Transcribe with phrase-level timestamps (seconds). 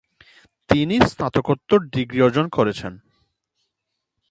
[0.69, 2.93] তিনি স্নাতকোত্তর ডিগ্রি অর্জন করেছেন।